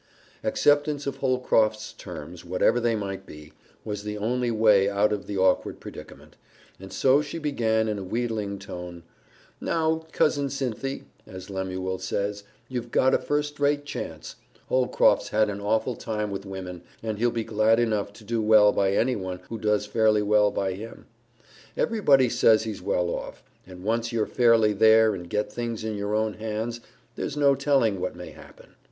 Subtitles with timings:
[0.43, 3.53] Acceptance of Holcroft's terms, whatever they might be,
[3.85, 6.37] was the only way out of the awkward predicament,
[6.79, 9.03] and so she began in a wheedling tone,
[9.59, 14.37] "Now, Cousin Cynthy, as Lemuel says, you've got a first rate chance.
[14.69, 18.71] Holcroft's had an awful time with women, and he'll be glad enough to do well
[18.71, 21.05] by anyone who does fairly well by him.
[21.77, 26.15] Everybody says he's well off, and once you're fairly there and get things in your
[26.15, 26.81] own hands,
[27.15, 28.73] there's no telling what may happen.